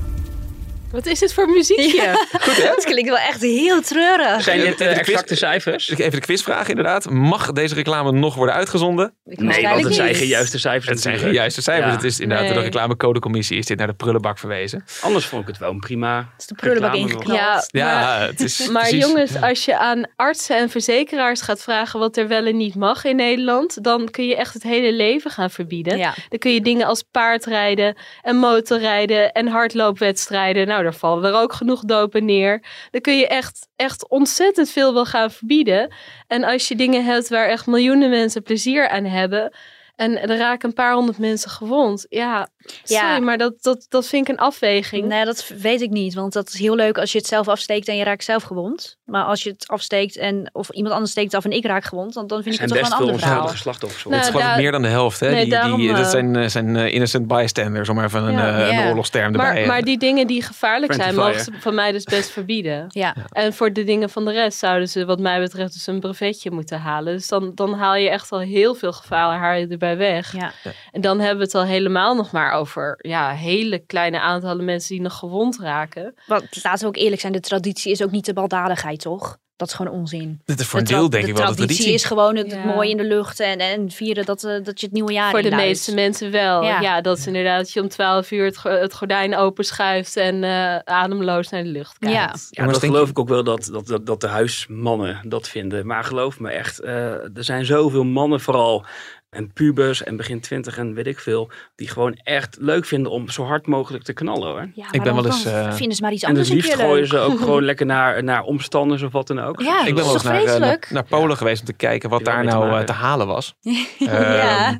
[0.90, 2.26] Wat is dit voor muziekje?
[2.40, 2.62] Goed hè?
[2.68, 4.42] Dat klinkt wel echt heel treurig.
[4.42, 5.90] Zijn dit eh, de quiz- exacte cijfers?
[5.90, 7.10] Even de quizvraag inderdaad.
[7.10, 9.14] Mag deze reclame nog worden uitgezonden?
[9.24, 11.86] Nee, want het zijn geen juiste cijfers Het zijn geen juiste cijfers.
[11.88, 11.94] Ja.
[11.94, 14.84] Het is inderdaad door de reclamecodecommissie is dit naar de prullenbak verwezen.
[15.00, 17.38] Anders vond ik het wel een prima Is de prullenbak ingeknald.
[17.38, 21.62] Ja, Ja, maar, het is maar precies- jongens, als je aan artsen en verzekeraars gaat
[21.62, 24.92] vragen wat er wel en niet mag in Nederland, dan kun je echt het hele
[24.92, 25.98] leven gaan verbieden.
[25.98, 26.14] Ja.
[26.28, 30.66] Dan kun je dingen als paardrijden en motorrijden en hardloopwedstrijden.
[30.66, 32.64] Nou, daar vallen er ook genoeg dopen neer.
[32.90, 35.92] Dan kun je echt, echt ontzettend veel wel gaan verbieden.
[36.26, 39.52] En als je dingen hebt waar echt miljoenen mensen plezier aan hebben.
[40.00, 42.06] En er raken een paar honderd mensen gewond.
[42.08, 42.48] Ja,
[42.82, 43.18] sorry, Ja.
[43.18, 45.06] maar dat, dat, dat vind ik een afweging.
[45.06, 46.14] Nee, dat weet ik niet.
[46.14, 48.98] Want dat is heel leuk als je het zelf afsteekt en je raakt zelf gewond.
[49.04, 52.14] Maar als je het afsteekt en of iemand anders steekt af en ik raak gewond,
[52.14, 53.48] dan, dan vind ik het toch wel een veel ander verhaal.
[53.48, 54.04] slachtoffers.
[54.04, 55.20] Nou, het is meer dan de helft.
[55.20, 55.30] Hè?
[55.30, 58.32] Nee, die, daarom, die, dat eh, zijn, eh, zijn eh, innocent bystanders, om even een,
[58.32, 58.68] Ja.
[58.68, 58.88] een Ja.
[58.88, 59.54] oorlogsterm erbij.
[59.54, 62.86] Maar, maar die dingen die gevaarlijk zijn, mogen ze van mij dus best verbieden.
[63.00, 63.14] Ja.
[63.32, 66.50] En voor de dingen van de rest zouden ze, wat mij betreft, dus een brevetje
[66.50, 67.14] moeten halen.
[67.16, 69.54] Dus dan, dan haal je echt al heel veel gevaar haal
[69.96, 70.32] weg.
[70.36, 70.52] Ja.
[70.92, 74.94] En dan hebben we het al helemaal nog maar over ja, hele kleine aantallen mensen
[74.94, 76.14] die nog gewond raken.
[76.26, 79.38] Want laten we ook eerlijk zijn, de traditie is ook niet de baldadigheid, toch?
[79.56, 80.40] Dat is gewoon onzin.
[80.44, 81.94] Dit is voor een De deel denk ik wel de traditie traditie.
[81.94, 82.64] is gewoon het Ja.
[82.64, 85.38] mooi in de lucht en, en vieren dat, eh, dat je het nieuwe jaar Voor
[85.42, 85.68] de inluidt.
[85.68, 86.62] meeste mensen wel.
[86.62, 86.80] Ja.
[86.80, 87.00] Ja.
[87.00, 91.48] dat is inderdaad dat je om 12 uur het, het gordijn openschuift en eh, ademloos
[91.48, 92.14] naar de lucht kijkt.
[92.16, 92.20] Ja.
[92.22, 95.48] Ja, Jongens, dat geloof je- ik ook wel dat, dat, dat, dat de huismannen dat
[95.48, 95.86] vinden.
[95.86, 98.84] Maar geloof me echt, eh, er zijn zoveel mannen vooral
[99.30, 101.50] En pubers en begin twintig en weet ik veel.
[101.76, 104.68] Die gewoon echt leuk vinden om zo hard mogelijk te knallen hoor.
[104.74, 106.76] Ja, Ik ben wel eens, eh, vinden ze maar iets En anders het een liefst
[106.76, 107.10] keer gooien leuk.
[107.10, 109.60] ze ook gewoon lekker naar, naar omstanders of wat dan ook.
[109.60, 112.42] Ja, ik ben wel eens naar, eh, naar, Polen geweest om te kijken wat daar
[112.42, 113.54] te nou eh, te halen was.
[113.98, 114.68] ja.
[114.68, 114.76] Ehm,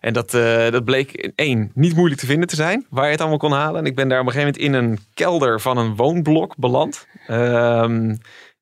[0.00, 3.20] en dat, eh, dat bleek één, niet moeilijk te vinden te zijn, waar je het
[3.20, 3.80] allemaal kon halen.
[3.80, 7.06] En ik ben daar op een gegeven moment in een kelder van een woonblok beland.
[7.26, 8.14] Ehm,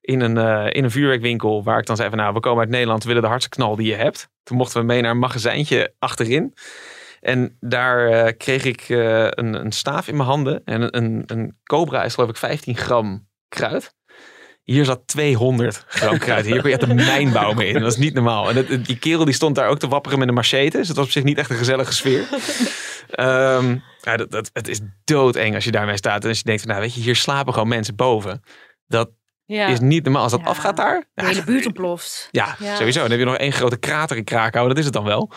[0.05, 2.69] in, een, eh, in een vuurwerkwinkel waar ik dan zei van nou, we komen uit
[2.69, 4.29] Nederland, we willen de hardste knal die je hebt.
[4.43, 6.55] Toen mochten we mee naar een magazijntje achterin.
[7.21, 10.63] En daar eh, kreeg ik eh, een, een staaf in mijn handen.
[10.65, 13.95] En een, een, een cobra is geloof ik 15 gram kruid.
[14.63, 16.47] Hier zat 200 gram kruid.
[16.47, 17.81] Hier kon je echt een mijnbouw mee in.
[17.81, 18.49] Dat is niet normaal.
[18.49, 20.77] En dat- die kerel die stond daar ook te wapperen met een machete.
[20.79, 22.29] Dus het was op zich niet echt een gezellige sfeer.
[23.11, 26.23] Ehm, ja, dat, dat, het is doodeng als je daarmee staat.
[26.23, 28.43] En als je denkt, van, nou weet je, hier slapen gewoon mensen boven.
[28.87, 29.11] Dat
[29.47, 29.67] Ja.
[29.67, 30.23] is niet normaal.
[30.23, 32.29] Als dat afgaat daar, De hele buurt ontploft.
[32.31, 32.77] ja, Ja.
[32.77, 33.01] sowieso.
[33.01, 34.69] Dan heb je nog één grote krater in Krakau.
[34.69, 35.31] Dat is het dan wel.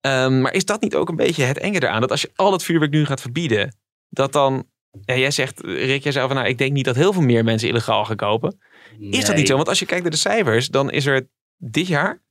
[0.00, 2.00] Ehm, maar is dat niet ook een beetje het enge eraan?
[2.00, 3.76] Dat als je al dat vuurwerk nu gaat verbieden,
[4.08, 4.66] dat dan...
[5.04, 7.44] Ja, jij zegt, Rick, jij zei van, nou, ik denk niet dat heel veel meer
[7.44, 8.58] mensen illegaal gaan kopen.
[8.98, 9.56] Is dat niet zo?
[9.56, 12.22] Want als je kijkt naar de cijfers, dan is er dit jaar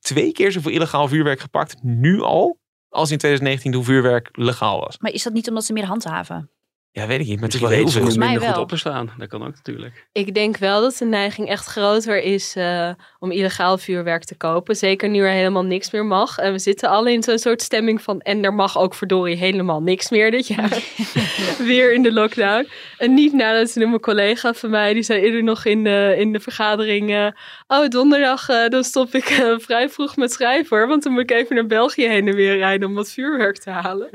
[0.00, 4.98] twee keer zoveel illegaal vuurwerk gepakt, nu al, als in 2019 toen vuurwerk legaal was.
[4.98, 6.50] Maar is dat niet omdat ze meer handhaven?
[6.96, 7.34] Ja, weet ik niet.
[7.34, 8.02] Maar het is wel heel veel.
[8.02, 8.60] minder goed wel.
[8.60, 9.10] op te staan.
[9.18, 10.06] Dat kan ook natuurlijk.
[10.12, 14.76] Ik denk wel dat de neiging echt groter is eh, om illegaal vuurwerk te kopen.
[14.76, 16.38] Zeker nu er helemaal niks meer mag.
[16.38, 18.20] En we zitten alle in zo'n soort stemming van...
[18.20, 20.82] en er mag ook verdorie helemaal niks meer dit jaar.
[21.58, 22.68] Weer in de lockdown.
[22.98, 24.92] En niet nadat ze mijn collega van mij...
[24.92, 27.10] die zei eerder nog in de, in de vergadering...
[27.10, 27.26] eh,
[27.66, 30.88] oh, donderdag eh, dan stop ik eh, vrij vroeg met schrijven hoor.
[30.88, 32.88] Want dan moet ik even naar België heen en weer rijden...
[32.88, 34.10] om wat vuurwerk te halen.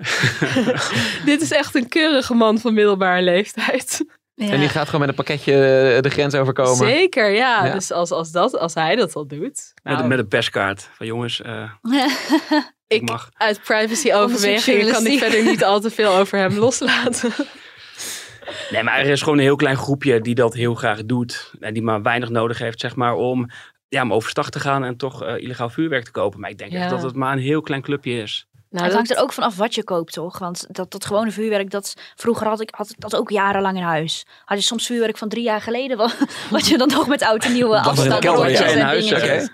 [1.25, 4.05] dit is echt een keurige man van middelbare leeftijd.
[4.35, 6.75] En die gaat gewoon met een pakketje eh, de grens overkomen.
[6.87, 7.65] Zeker, ja.
[7.65, 7.73] Ja.
[7.73, 9.73] Dus als, als, dat, als hij dat al doet.
[9.83, 10.89] Met, nou, met een perskaart.
[10.93, 11.71] Van jongens, eh,
[12.87, 13.29] ik, mag.
[13.33, 17.31] uit privacy overwegingen kan ik verder niet al te veel over hem loslaten.
[18.69, 21.51] Nee, maar er is gewoon een heel klein groepje die dat heel graag doet.
[21.59, 23.49] En die maar weinig nodig heeft, zeg maar, om,
[23.87, 26.39] ja, om overstag te gaan en toch eh, illegaal vuurwerk te kopen.
[26.39, 26.79] Maar ik denk Ja.
[26.81, 28.47] echt dat het maar een heel klein clubje is.
[28.71, 30.39] Nou, het hangt er ook vanaf wat je koopt, toch?
[30.39, 33.83] Want dat, dat gewone vuurwerk, dat vroeger had ik, had ik dat ook jarenlang in
[33.83, 34.25] huis.
[34.45, 36.17] Had je soms vuurwerk van drie jaar geleden, wat,
[36.49, 39.13] wat je dan nog met oud en nieuwe afstand kelder, rondjes ja, in en huis,
[39.13, 39.47] oké.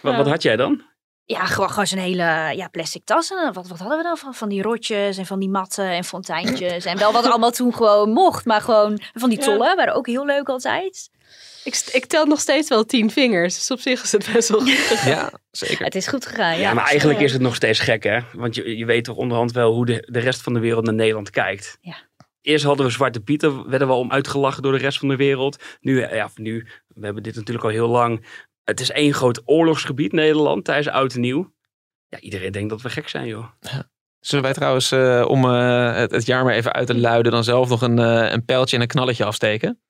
[0.00, 0.82] Wat, wat had jij dan?
[1.26, 3.52] Ja, gewoon, gewoon zo'n hele ja, plastic tassen.
[3.52, 4.34] Wat, wat hadden we dan van?
[4.34, 6.84] Van die rotjes en van die matten en fonteintjes.
[6.84, 9.44] en wel wat allemaal toen gewoon mocht, maar gewoon van die Ja.
[9.44, 11.10] tollen waren ook heel leuk altijd.
[11.64, 13.54] Ik, ik tel nog steeds wel tien vingers.
[13.54, 15.10] Dus op zich is het best wel goed gegaan.
[15.10, 15.84] Ja, zeker.
[15.84, 16.60] Het is goed gegaan, ja.
[16.60, 18.20] Ja, maar eigenlijk is het nog steeds gek, hè?
[18.32, 20.94] Want je, je weet toch onderhand wel hoe de, de rest van de wereld naar
[20.94, 21.78] Nederland kijkt.
[21.80, 21.96] Ja.
[22.40, 25.62] Eerst hadden we Zwarte Pieten, werden we om uitgelachen door de rest van de wereld.
[25.80, 28.26] Nu, eh, ja, nu, we hebben dit natuurlijk al heel lang.
[28.64, 31.52] Het is één groot oorlogsgebied, Nederland, tijdens Oud en Nieuw.
[32.08, 33.46] Ja, iedereen denkt dat we gek zijn, joh.
[34.20, 37.44] Zullen wij trouwens, eh, om eh, het, het jaar maar even uit te luiden, dan
[37.44, 39.80] zelf nog een, eh, een pijltje en een knalletje afsteken?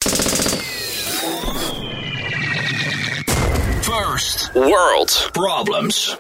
[4.55, 6.17] World Problems.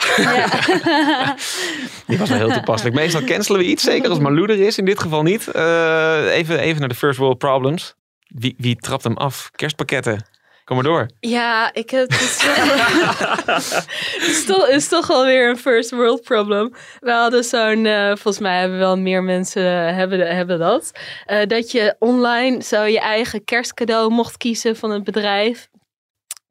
[2.07, 2.97] Die was wel heel toepasselijk.
[2.97, 4.79] Meestal cancelen we iets, zeker als Malou er is.
[4.79, 5.49] In dit geval niet.
[5.49, 7.94] Eh, even, even naar de first world problems.
[8.29, 9.51] Wie, wie trapt hem af?
[9.57, 10.27] Kerstpakketten.
[10.64, 11.07] Kom maar door.
[11.20, 12.11] Ja, ik heb.
[12.11, 12.42] Het is,
[14.18, 16.73] het is toch, is toch wel weer een first world problem.
[17.01, 17.87] We hadden zo'n.
[17.87, 20.92] eh, volgens mij hebben wel meer mensen eh, hebben, hebben dat.
[21.27, 25.68] eh, dat je online zo je eigen kerstcadeau mocht kiezen van het bedrijf.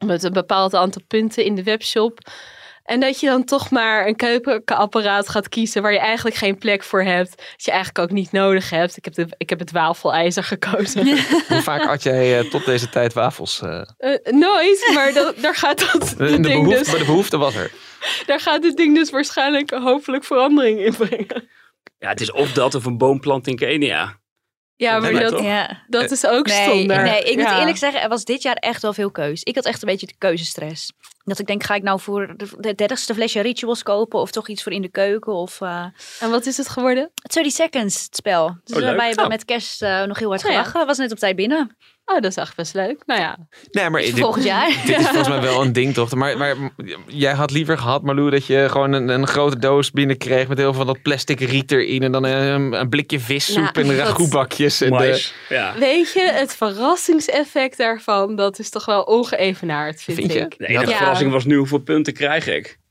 [0.06, 2.20] Met een bepaald aantal punten in de webshop.
[2.84, 6.84] En dat je dan toch maar een keukenapparaat gaat kiezen waar je eigenlijk geen plek
[6.84, 7.30] voor hebt.
[7.38, 8.98] Dat je eigenlijk ook niet nodig hebt.
[8.98, 11.08] Ik heb, de, ik heb het wafelijzer gekozen.
[11.48, 13.62] Hoe vaak had jij eh, tot deze tijd wafels?
[13.62, 13.82] eh?
[13.98, 17.38] Eh, nooit, maar dat, daar gaat dat de, de ding behoefte, dus, maar de behoefte
[17.38, 17.72] was er.
[18.26, 21.50] daar gaat dit ding dus waarschijnlijk hopelijk verandering in brengen.
[22.00, 24.22] Ja, het is of dat of een boomplant in Kenia.
[24.84, 25.39] Ja, maar dat?
[25.41, 25.82] Ja.
[25.88, 26.86] dat is ook nee, stom.
[26.86, 27.60] Nee, ik moet Ja.
[27.60, 29.43] eerlijk zeggen, er was dit jaar echt wel veel keus.
[29.43, 30.91] Ik had echt een beetje de keuzestress.
[31.26, 34.48] Dat ik denk, ga ik nou voor de- de dertigste flesje rituals kopen of toch
[34.48, 35.34] iets voor in de keuken?
[35.34, 35.86] Of, eh
[36.19, 37.12] En wat is het geworden?
[37.34, 38.58] 30 Seconds, het spel.
[38.63, 39.28] Dus Oh, we Oh.
[39.28, 40.58] met kerst eh, nog heel hard Oh, ja.
[40.63, 40.86] gelachen.
[40.88, 41.78] Was net op tijd binnen.
[42.06, 43.04] Oh, dat is echt best leuk.
[43.06, 43.38] Nou ja.
[43.72, 44.68] Nee, maar dit, volgend jaar.
[44.86, 46.16] dit is volgens mij wel een ding, toch?
[46.16, 46.56] Maar, maar
[47.08, 50.74] jij had liever gehad, Marlou, dat je gewoon een, een grote doos binnenkreeg met heel
[50.74, 52.04] veel van dat plastic riet erin.
[52.04, 54.82] En dan een, een blikje vissoep Nou, en ragoutbakjes.
[54.82, 55.28] En de.
[55.50, 55.78] Ja.
[55.78, 60.39] Weet je, het verrassingseffect daarvan, dat is toch wel ongeëvenaard, vind, Vind je?
[60.39, 60.58] ik.
[60.58, 62.82] De enige verrassing was nu hoeveel punten krijg ik.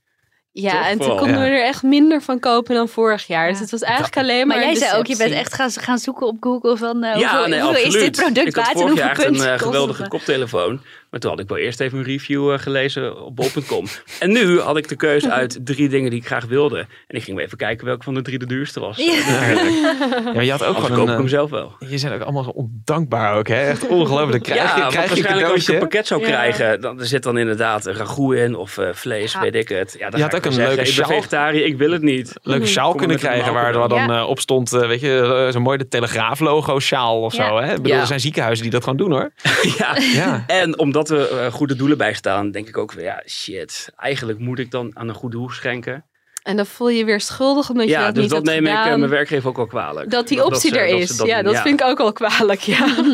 [0.53, 3.49] Ja, Toch en toen konden we er echt minder van kopen dan vorig jaar.
[3.49, 5.99] Dus het was eigenlijk alleen maar Maar jij zei ook, je bent echt gaan, gaan
[5.99, 8.77] zoeken op Google van eh, ja, hoeveel, nee, hoeveel is dit product ik had waard
[8.77, 10.81] en vorig hoeveel jaar echt een eh, geweldige koptelefoon.
[11.13, 13.87] Maar toen had ik wel eerst even een review eh, gelezen op bol.com.
[14.21, 16.79] en nu had ik de keuze uit drie dingen die ik graag wilde.
[16.79, 18.97] En ik ging even kijken welke van de drie de duurste was.
[18.97, 19.13] Ja.
[19.13, 21.73] Ja, maar je had ook Anders gewoon koop een, ik hem eh, zelf wel.
[21.79, 23.63] Je zijn ook allemaal zo ondankbaar ook, hè?
[23.69, 24.43] Echt ongelooflijk.
[24.43, 27.07] Krijg ja, je, want krijg je waarschijnlijk als je een pakket zou krijgen, dan er
[27.07, 29.41] zit dan inderdaad een ragout in of eh, vlees, Ja.
[29.41, 29.97] weet ik het.
[29.99, 31.09] Ja, dan Je had ik ook een zeggen, leuke sjaal.
[31.09, 32.33] vegetariër, ik wil het niet.
[32.43, 35.53] leuke sjaal Kom kunnen krijgen waar, waar dan eh, op stond, eh, weet je, eh,
[35.53, 37.49] zo mooi de Telegraaf-logo sjaal of Ja.
[37.49, 37.57] zo.
[37.57, 37.71] Hè?
[37.71, 38.01] Ik bedoel, Ja.
[38.01, 39.31] er zijn ziekenhuizen die dat gewoon doen hoor.
[39.79, 39.97] ja.
[40.15, 40.45] Ja.
[40.47, 43.93] En omdat er eh, goede doelen bij staan, denk ik ook weer, ja, shit.
[43.97, 46.05] Eigenlijk moet ik dan aan een goed doel schenken.
[46.43, 48.67] En dan voel je je weer schuldig omdat je ja, dat dus niet dat neem
[48.67, 50.11] ik eh, mijn werkgever ook wel kwalijk.
[50.11, 51.17] Dat die optie ze- er is.
[51.17, 51.53] dat ja, doen.
[51.53, 52.61] dat vind ik ook wel kwalijk.
[52.61, 52.87] Ja.
[52.97, 53.05] Moet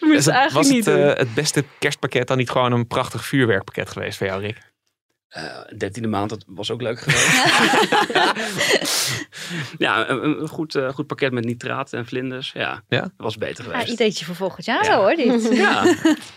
[0.00, 1.04] je Is het het- eigenlijk was niet het, doen.
[1.04, 4.56] eh, het beste kerstpakket dan niet gewoon een prachtig vuurwerkpakket geweest voor jou, Rick?
[5.28, 5.42] Eh,
[5.78, 7.28] dertiende maand, dat was ook leuk geweest.
[9.78, 12.50] ja, een, een goed, eh, goed pakket met nitraat en vlinders.
[12.54, 13.00] Ja, ja?
[13.00, 13.92] dat was beter Ja, geweest.
[13.92, 15.48] ideetje voor volgend jaar zo hoor, dit.
[15.58, 15.82] Ja.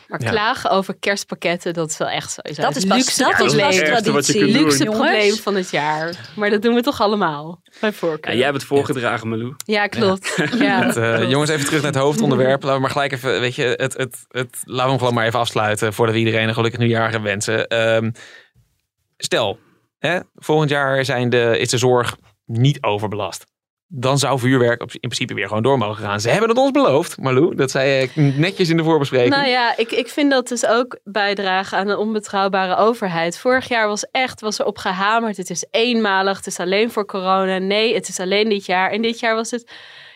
[0.08, 0.30] Maar Ja.
[0.30, 3.30] klagen over kerstpakketten, dat is wel echt sowieso Dat is pas- luxe dat
[4.06, 4.43] is pas doen.
[4.51, 6.30] luxe probleem van het jaar.
[6.36, 8.32] Maar dat doen we toch allemaal, bij voorkeur.
[8.32, 9.54] Ja, jij hebt het voorgedragen, Malou.
[9.65, 10.36] Ja, klopt.
[10.60, 10.84] Ja.
[10.86, 11.32] Het, eh, klopt.
[11.32, 12.62] jongens, even terug naar het hoofdonderwerp.
[12.63, 15.25] Laten we maar gelijk even, weet je, het, het, het, laten we hem gewoon maar
[15.25, 17.67] even afsluiten voordat we iedereen een gelukkig nieuwjaar gaan wensen.
[17.67, 18.12] Ehm,
[19.23, 19.60] stel,
[19.97, 23.45] hè, volgend jaar zijn de, is de zorg niet overbelast.
[23.93, 26.21] Dan zou vuurwerk in principe weer gewoon door mogen gaan.
[26.21, 27.55] Ze hebben het ons beloofd, Marlou.
[27.55, 29.36] Dat zei ik netjes in de voorbespreking.
[29.36, 33.38] Nou ja, ik, ik vind dat dus ook bijdragen aan een onbetrouwbare overheid.
[33.38, 35.38] Vorig jaar was echt, was er op gehamerd.
[35.38, 37.57] Het is eenmalig, het is alleen voor corona.
[37.57, 38.91] Nee, het is alleen dit jaar.
[38.91, 39.71] En dit jaar was het,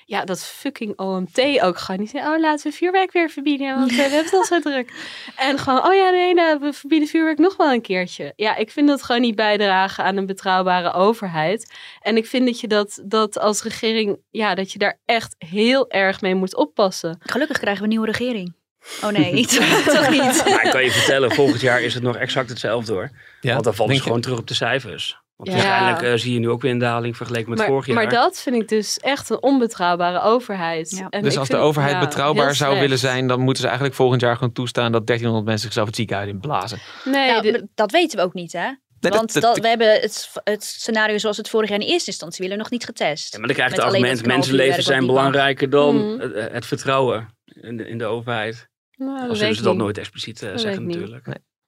[0.08, 2.08] ja, dat fucking OMT ook gewoon.
[2.08, 4.94] Zei, oh, laten we vuurwerk weer verbieden, want eh, we hebben het al zo druk.
[5.36, 8.34] En gewoon, oh ja, nee, nou, we verbieden vuurwerk nog wel een keertje.
[8.36, 11.74] Ja, ik vind dat gewoon niet bijdragen aan een betrouwbare overheid.
[12.00, 15.90] En ik vind dat je dat, dat als regering, ja, dat je daar echt heel
[15.90, 17.18] erg mee moet oppassen.
[17.20, 18.56] Gelukkig krijgen we een nieuwe regering.
[19.04, 19.46] Oh nee,
[19.86, 20.44] toch niet.
[20.46, 23.10] Maar ik kan je vertellen, volgend jaar is het nog exact hetzelfde hoor.
[23.42, 25.24] Ja, Want dan denk ze gewoon terug op de cijfers.
[25.36, 25.56] Want Ja.
[25.56, 27.96] waarschijnlijk eh, zie je nu ook weer een daling vergeleken met maar, vorig jaar.
[27.96, 31.06] maar dat vind ik dus echt een onbetrouwbare overheid.
[31.10, 32.80] En dus als de overheid ja, betrouwbaar zou slecht.
[32.82, 35.96] willen zijn, dan moeten ze eigenlijk volgend jaar gewoon toestaan dat 1300 mensen zichzelf het
[35.96, 36.80] ziekenhuis in blazen.
[37.04, 38.70] Nee, dat weten we ook niet, hè?
[39.00, 42.10] dat- Want dat- dat, we hebben het, het scenario zoals het vorig jaar in eerste
[42.10, 43.32] instantie willen nog niet getest.
[43.34, 46.20] Ja, maar dan krijg je Met het alleen argument, dat mensenlevens zijn belangrijker dan Mhm.
[46.20, 48.70] het, het vertrouwen in de, in de overheid.
[48.98, 49.82] Nou, dat Al zullen ze dat niet.
[49.82, 51.28] nooit expliciet eh, Dat zeggen natuurlijk.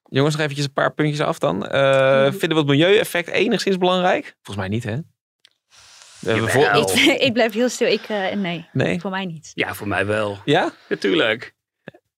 [0.10, 1.67] Jongens, nog eventjes een paar puntjes af dan.
[1.67, 4.36] Eh, Vinden we het milieueffect enigszins belangrijk?
[4.41, 4.98] Volgens mij niet, hè?
[7.26, 7.88] Ik blijf heel stil.
[7.88, 9.00] Ik, eh, nee, Nee?
[9.00, 9.52] voor mij niet.
[9.54, 10.38] Ja, voor mij wel.
[10.46, 10.72] Ja?
[10.89, 11.56] Natuurlijk.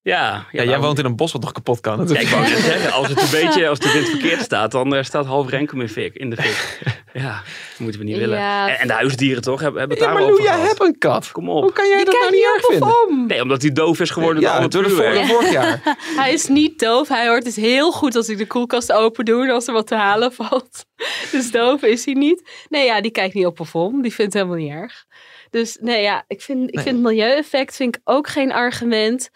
[0.02, 2.08] Ja, Ja, jij woont in een bos wat nog kapot kan.
[2.08, 4.94] Ja, ik wou net zeggen, als het een beetje, als de wind verkeerd staat, dan
[4.94, 6.78] eh, staat half Renkum in, fik, in de fik.
[7.12, 8.38] Ja, dat moeten we niet willen.
[8.38, 10.80] En, en de huisdieren toch, hebben, hebben het Ja, daar maar over Lou, jij hebt
[10.82, 11.32] een kat.
[11.32, 11.62] Kom op.
[11.62, 13.26] Hoe kan jij dat nou niet erg vinden?
[13.26, 15.26] Nee, omdat hij doof is geworden door Ja, het vuurwerk.
[15.26, 15.80] vorig jaar.
[16.16, 17.08] Hij is niet doof.
[17.08, 19.86] Hij hoort dus heel goed als ik de koelkast open doe en als er wat
[19.86, 20.84] te halen valt.
[21.32, 22.50] Dus doof is hij niet.
[22.68, 24.02] Nee, ja, die kijkt niet op of om.
[24.02, 25.04] Die vindt het helemaal niet erg.
[25.50, 26.84] Dus nee, ja, ik vind, ik Nee.
[26.84, 29.30] vind milieueffect vind ik ook geen argument.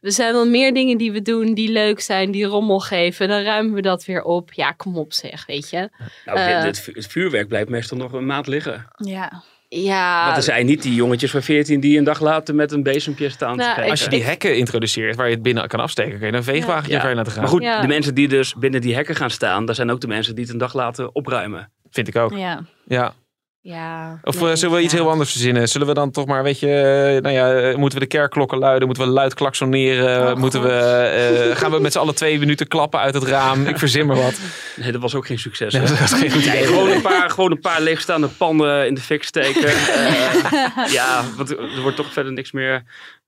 [0.00, 3.28] Er zijn wel meer dingen die we doen die leuk zijn, die rommel geven.
[3.28, 4.52] Dan ruimen we dat weer op.
[4.52, 5.88] Ja, kom op zeg, weet je.
[6.24, 8.86] Nou, Eh, dit, dit vu- het vuurwerk blijft meestal nog een maand liggen.
[8.96, 9.42] Ja.
[9.68, 10.24] Ja.
[10.24, 13.28] Want er zijn niet die jongetjes van 14 die een dag later met een bezempje
[13.28, 13.90] staan te Nou, kijken.
[13.90, 16.92] Als je die hekken introduceert waar je het binnen kan afsteken, kun je een veegwagentje
[16.96, 17.08] Ja.
[17.08, 17.40] je laten gaan.
[17.42, 17.80] Maar goed, Ja.
[17.80, 20.44] de mensen die dus binnen die hekken gaan staan, dat zijn ook de mensen die
[20.44, 21.70] het een dag later opruimen.
[21.90, 22.32] Vind ik ook.
[22.36, 22.64] Ja.
[22.86, 23.14] Ja.
[23.62, 24.18] Ja.
[24.22, 24.98] Of nee, eh, zullen we iets ja.
[24.98, 25.68] heel anders verzinnen?
[25.68, 26.66] Zullen we dan toch maar, weet je,
[27.16, 28.86] eh, nou ja, eh, moeten we de kerkklokken luiden?
[28.86, 30.30] Moeten we luid klaksoneren?
[30.32, 33.66] Oh, moeten we, eh, gaan we met z'n allen twee minuten klappen uit het raam?
[33.66, 34.40] Ik verzin maar wat.
[34.76, 35.72] Nee, dat was ook geen succes.
[35.72, 36.66] Nee, dat was geen goed Nee, idee.
[36.66, 39.70] gewoon, een paar, gewoon een paar leegstaande pannen in de fik steken.
[40.50, 42.82] Eh, ja, want er wordt toch verder niks meer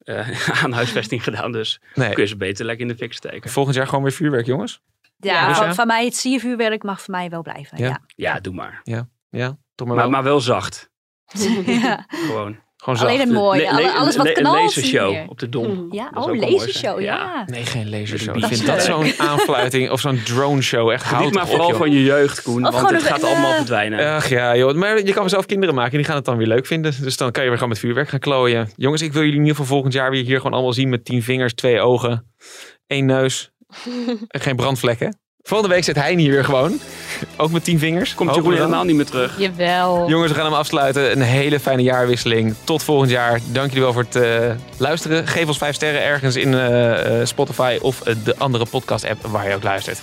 [0.05, 1.53] eh, aan huisvesting gedaan.
[1.53, 2.13] Dus Nee.
[2.13, 3.51] kun je ze beter lekker in de fik steken.
[3.51, 4.81] Volgend jaar gewoon weer vuurwerk, jongens.
[5.17, 5.75] Ja, Dus van, ja?
[5.75, 7.79] van mij het siervuurwerk mag voor mij wel blijven.
[7.79, 7.87] Ja.
[7.87, 8.01] Ja.
[8.07, 8.81] Ja, doe maar.
[8.83, 9.57] Ja, ja.
[9.83, 10.23] Toch maar Maar, wel.
[10.23, 10.91] maar wel zacht.
[11.67, 12.07] Ja.
[12.09, 12.59] Gewoon.
[12.77, 13.29] Gewoon Alleen zacht.
[13.29, 13.61] het mooie.
[13.61, 14.57] Le- Alle- le- alles wat knalt.
[14.57, 15.87] Een lasershow op de dom.
[15.91, 17.45] Ja, Dat oh, lasershow, ja.
[17.47, 18.37] Nee, geen lasershow.
[18.37, 20.91] Ik vind dat zo'n aanfluiting of zo'n drone show.
[20.91, 21.79] Echt houd Niet maar vooral joh.
[21.79, 22.55] van je jeugd, Koen.
[22.57, 24.15] Of want gewoon het gaat een, allemaal eh, verdwijnen.
[24.15, 24.75] Ach ja, joh.
[24.75, 26.95] Maar je kan zelf kinderen maken en die gaan het dan weer leuk vinden.
[27.01, 28.71] Dus dan kan je weer gewoon met vuurwerk gaan klooien.
[28.77, 31.05] Jongens, ik wil jullie in ieder geval volgend jaar weer hier gewoon allemaal zien met
[31.05, 32.33] tien vingers, twee ogen,
[32.87, 33.51] één neus
[34.29, 35.21] en geen brandvlekken.
[35.43, 36.81] Volgende week zit hij hier weer gewoon.
[37.37, 38.15] Ook met tien vingers.
[38.15, 39.39] Komt Hopen Jeroen helemaal niet meer terug.
[39.39, 40.09] Jawel.
[40.09, 41.13] Jongens, we gaan hem afsluiten.
[41.13, 42.55] Een hele fijne jaarwisseling.
[42.65, 43.41] Tot volgend jaar.
[43.53, 45.27] Dank jullie wel voor het eh, luisteren.
[45.27, 49.49] Geef ons vijf sterren ergens in eh, eh, Spotify of de andere podcast app waar
[49.49, 50.01] je ook luistert.